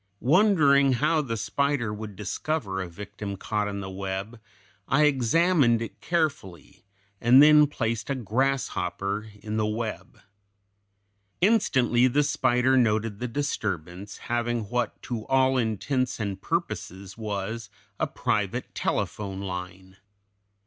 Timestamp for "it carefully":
5.79-6.83